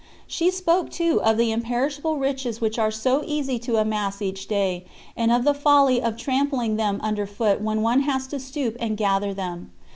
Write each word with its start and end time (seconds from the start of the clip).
She 0.25 0.49
spoke, 0.49 0.89
too, 0.89 1.21
of 1.21 1.37
the 1.37 1.51
imperishable 1.51 2.17
riches 2.17 2.59
which 2.59 2.79
are 2.79 2.89
so 2.89 3.21
easy 3.23 3.59
to 3.59 3.77
amass 3.77 4.19
each 4.19 4.47
day, 4.47 4.83
and 5.15 5.31
of 5.31 5.43
the 5.43 5.53
folly 5.53 6.01
of 6.01 6.17
trampling 6.17 6.75
them 6.75 6.99
under 7.03 7.27
foot 7.27 7.61
when 7.61 7.83
one 7.83 7.99
has 7.99 8.23
but 8.23 8.39
to 8.39 8.43
stoop 8.43 8.75
and 8.79 8.97
gather 8.97 9.31
them. 9.31 9.69